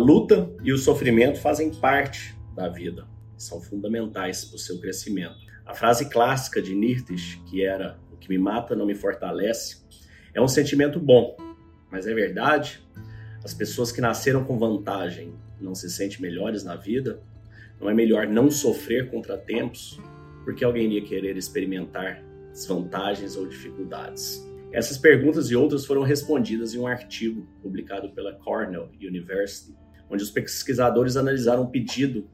luta 0.00 0.50
e 0.62 0.72
o 0.72 0.78
sofrimento 0.78 1.38
fazem 1.38 1.70
parte 1.70 2.34
da 2.54 2.68
vida, 2.68 3.06
são 3.36 3.60
fundamentais 3.60 4.44
para 4.44 4.56
o 4.56 4.58
seu 4.58 4.80
crescimento. 4.80 5.36
A 5.66 5.74
frase 5.74 6.08
clássica 6.08 6.60
de 6.60 6.74
Nietzsche, 6.74 7.38
que 7.46 7.64
era 7.64 7.98
o 8.12 8.16
que 8.16 8.28
me 8.28 8.38
mata 8.38 8.74
não 8.74 8.86
me 8.86 8.94
fortalece, 8.94 9.84
é 10.34 10.40
um 10.40 10.48
sentimento 10.48 10.98
bom, 10.98 11.36
mas 11.90 12.06
é 12.06 12.14
verdade? 12.14 12.82
As 13.44 13.54
pessoas 13.54 13.92
que 13.92 14.00
nasceram 14.00 14.44
com 14.44 14.58
vantagem 14.58 15.34
não 15.60 15.74
se 15.74 15.90
sentem 15.90 16.20
melhores 16.20 16.64
na 16.64 16.76
vida? 16.76 17.22
Não 17.80 17.88
é 17.88 17.94
melhor 17.94 18.26
não 18.26 18.50
sofrer 18.50 19.10
contratempos? 19.10 20.00
Porque 20.44 20.64
alguém 20.64 20.86
iria 20.86 21.04
querer 21.04 21.36
experimentar 21.36 22.22
desvantagens 22.52 23.36
ou 23.36 23.46
dificuldades? 23.46 24.44
Essas 24.72 24.96
perguntas 24.96 25.50
e 25.50 25.56
outras 25.56 25.84
foram 25.84 26.02
respondidas 26.02 26.74
em 26.74 26.78
um 26.78 26.86
artigo 26.86 27.46
publicado 27.60 28.10
pela 28.10 28.34
Cornell 28.34 28.88
University, 29.00 29.74
onde 30.10 30.22
os 30.22 30.30
pesquisadores 30.30 31.16
analisaram 31.16 31.62
um 31.62 31.70
pedido 31.70 32.28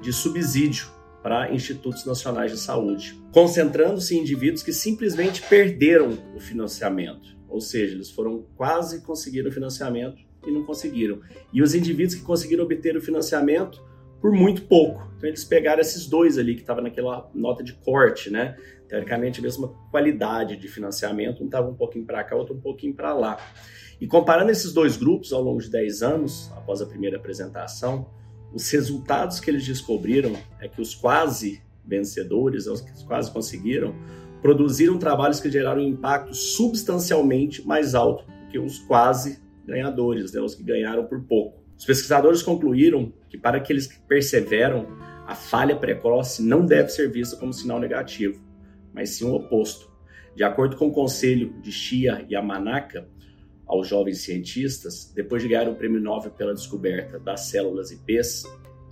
de 0.00 0.12
subsídio 0.12 0.88
para 1.22 1.52
institutos 1.52 2.04
nacionais 2.06 2.52
de 2.52 2.58
saúde, 2.58 3.20
concentrando-se 3.32 4.16
em 4.16 4.20
indivíduos 4.20 4.62
que 4.62 4.72
simplesmente 4.72 5.42
perderam 5.42 6.16
o 6.34 6.40
financiamento, 6.40 7.36
ou 7.48 7.60
seja, 7.60 7.94
eles 7.94 8.10
foram 8.10 8.46
quase 8.56 9.02
conseguir 9.02 9.46
o 9.46 9.52
financiamento 9.52 10.22
e 10.46 10.50
não 10.50 10.64
conseguiram. 10.64 11.20
E 11.52 11.62
os 11.62 11.74
indivíduos 11.74 12.14
que 12.14 12.22
conseguiram 12.22 12.64
obter 12.64 12.96
o 12.96 13.02
financiamento 13.02 13.82
por 14.20 14.32
muito 14.32 14.62
pouco. 14.62 15.08
Então 15.16 15.28
eles 15.28 15.44
pegaram 15.44 15.80
esses 15.80 16.06
dois 16.06 16.38
ali 16.38 16.54
que 16.54 16.60
estavam 16.60 16.82
naquela 16.82 17.30
nota 17.34 17.62
de 17.62 17.72
corte, 17.72 18.30
né? 18.30 18.56
Teoricamente 18.88 19.40
a 19.40 19.42
mesma 19.42 19.68
qualidade 19.90 20.56
de 20.56 20.68
financiamento, 20.68 21.42
um 21.42 21.46
estava 21.46 21.68
um 21.68 21.74
pouquinho 21.74 22.04
para 22.04 22.24
cá, 22.24 22.36
outro 22.36 22.54
um 22.54 22.60
pouquinho 22.60 22.94
para 22.94 23.12
lá. 23.12 23.38
E 24.00 24.06
comparando 24.06 24.50
esses 24.50 24.72
dois 24.72 24.96
grupos 24.96 25.32
ao 25.32 25.42
longo 25.42 25.60
de 25.60 25.70
10 25.70 26.02
anos, 26.02 26.50
após 26.56 26.80
a 26.80 26.86
primeira 26.86 27.16
apresentação, 27.16 28.08
os 28.52 28.70
resultados 28.70 29.40
que 29.40 29.50
eles 29.50 29.66
descobriram 29.66 30.34
é 30.60 30.68
que 30.68 30.80
os 30.80 30.94
quase 30.94 31.62
vencedores, 31.84 32.66
os 32.66 32.80
que 32.80 33.04
quase 33.04 33.30
conseguiram, 33.30 33.94
produziram 34.40 34.98
trabalhos 34.98 35.40
que 35.40 35.50
geraram 35.50 35.82
um 35.82 35.88
impacto 35.88 36.34
substancialmente 36.34 37.66
mais 37.66 37.94
alto 37.94 38.24
do 38.24 38.50
que 38.50 38.58
os 38.58 38.78
quase 38.78 39.42
ganhadores, 39.66 40.32
né, 40.32 40.40
os 40.40 40.54
que 40.54 40.62
ganharam 40.62 41.04
por 41.04 41.20
pouco. 41.24 41.62
Os 41.78 41.84
pesquisadores 41.84 42.42
concluíram 42.42 43.12
que 43.30 43.38
para 43.38 43.58
aqueles 43.58 43.86
que 43.86 44.00
perseveram, 44.00 44.98
a 45.26 45.34
falha 45.34 45.76
precoce 45.76 46.42
não 46.42 46.66
deve 46.66 46.88
ser 46.88 47.10
vista 47.10 47.36
como 47.36 47.52
sinal 47.52 47.78
negativo, 47.78 48.42
mas 48.92 49.10
sim 49.10 49.24
o 49.24 49.34
oposto. 49.34 49.88
De 50.34 50.42
acordo 50.42 50.76
com 50.76 50.88
o 50.88 50.92
conselho 50.92 51.54
de 51.60 51.70
Shia 51.70 52.26
Yamanaka, 52.28 53.08
aos 53.66 53.86
jovens 53.86 54.22
cientistas, 54.22 55.12
depois 55.14 55.42
de 55.42 55.48
ganhar 55.48 55.68
o 55.68 55.74
prêmio 55.74 56.00
Nobel 56.00 56.30
pela 56.30 56.54
descoberta 56.54 57.18
das 57.18 57.42
células 57.42 57.90
IPs, 57.92 58.44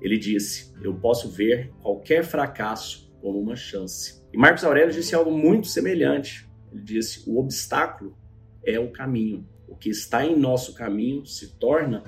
ele 0.00 0.18
disse: 0.18 0.72
Eu 0.82 0.94
posso 0.94 1.30
ver 1.30 1.70
qualquer 1.82 2.24
fracasso 2.24 3.12
como 3.20 3.38
uma 3.38 3.54
chance. 3.54 4.20
E 4.32 4.38
Marcos 4.38 4.64
Aurélio 4.64 4.92
disse 4.92 5.14
algo 5.14 5.30
muito 5.30 5.68
semelhante. 5.68 6.48
Ele 6.72 6.82
disse: 6.82 7.28
O 7.28 7.38
obstáculo 7.38 8.16
é 8.64 8.80
o 8.80 8.90
caminho. 8.90 9.46
O 9.68 9.76
que 9.76 9.90
está 9.90 10.24
em 10.24 10.38
nosso 10.38 10.74
caminho 10.74 11.24
se 11.26 11.58
torna 11.58 12.02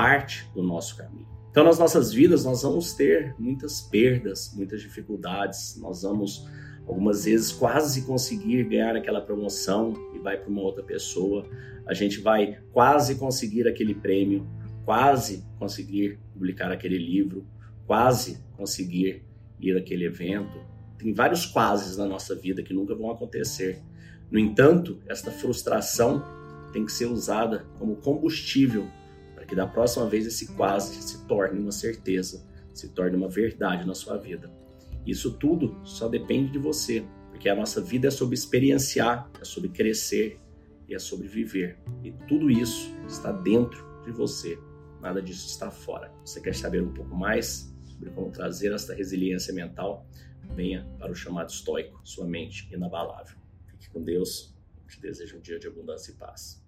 parte 0.00 0.50
do 0.54 0.62
nosso 0.62 0.96
caminho. 0.96 1.28
Então, 1.50 1.62
nas 1.62 1.78
nossas 1.78 2.10
vidas, 2.10 2.42
nós 2.42 2.62
vamos 2.62 2.94
ter 2.94 3.34
muitas 3.38 3.82
perdas, 3.82 4.50
muitas 4.56 4.80
dificuldades, 4.80 5.76
nós 5.78 6.00
vamos 6.00 6.48
algumas 6.88 7.26
vezes 7.26 7.52
quase 7.52 8.06
conseguir 8.06 8.64
ganhar 8.64 8.96
aquela 8.96 9.20
promoção 9.20 9.92
e 10.14 10.18
vai 10.18 10.38
para 10.38 10.48
uma 10.48 10.62
outra 10.62 10.82
pessoa. 10.82 11.46
A 11.86 11.92
gente 11.92 12.18
vai 12.18 12.62
quase 12.72 13.16
conseguir 13.16 13.68
aquele 13.68 13.94
prêmio, 13.94 14.48
quase 14.86 15.44
conseguir 15.58 16.18
publicar 16.32 16.72
aquele 16.72 16.96
livro, 16.96 17.46
quase 17.86 18.42
conseguir 18.56 19.22
ir 19.60 19.76
àquele 19.76 20.06
evento. 20.06 20.58
Tem 20.96 21.12
vários 21.12 21.44
quases 21.44 21.98
na 21.98 22.06
nossa 22.06 22.34
vida 22.34 22.62
que 22.62 22.72
nunca 22.72 22.94
vão 22.94 23.10
acontecer. 23.10 23.82
No 24.30 24.38
entanto, 24.38 24.98
esta 25.06 25.30
frustração 25.30 26.24
tem 26.72 26.86
que 26.86 26.92
ser 26.92 27.04
usada 27.04 27.66
como 27.78 27.96
combustível 27.96 28.88
que 29.50 29.56
da 29.56 29.66
próxima 29.66 30.08
vez 30.08 30.24
esse 30.26 30.46
quase 30.54 31.02
se 31.02 31.26
torne 31.26 31.58
uma 31.58 31.72
certeza, 31.72 32.46
se 32.72 32.88
torne 32.90 33.16
uma 33.16 33.28
verdade 33.28 33.84
na 33.84 33.94
sua 33.94 34.16
vida. 34.16 34.48
Isso 35.04 35.36
tudo 35.38 35.76
só 35.82 36.06
depende 36.06 36.52
de 36.52 36.58
você, 36.60 37.04
porque 37.30 37.48
a 37.48 37.56
nossa 37.56 37.80
vida 37.80 38.06
é 38.06 38.10
sobre 38.12 38.36
experienciar, 38.36 39.28
é 39.40 39.44
sobre 39.44 39.70
crescer 39.70 40.38
e 40.88 40.94
é 40.94 41.00
sobre 41.00 41.26
viver. 41.26 41.80
E 42.04 42.12
tudo 42.28 42.48
isso 42.48 42.94
está 43.08 43.32
dentro 43.32 43.84
de 44.04 44.12
você, 44.12 44.56
nada 45.00 45.20
disso 45.20 45.48
está 45.48 45.68
fora. 45.68 46.12
Você 46.24 46.40
quer 46.40 46.54
saber 46.54 46.80
um 46.80 46.94
pouco 46.94 47.12
mais 47.12 47.74
sobre 47.86 48.10
como 48.10 48.30
trazer 48.30 48.72
essa 48.72 48.94
resiliência 48.94 49.52
mental? 49.52 50.06
Venha 50.54 50.88
para 50.96 51.10
o 51.10 51.14
chamado 51.14 51.50
estoico, 51.50 52.00
sua 52.04 52.24
mente 52.24 52.72
inabalável. 52.72 53.36
Fique 53.66 53.90
com 53.90 54.00
Deus, 54.00 54.54
te 54.86 55.00
desejo 55.00 55.38
um 55.38 55.40
dia 55.40 55.58
de 55.58 55.66
abundância 55.66 56.12
e 56.12 56.14
paz. 56.14 56.62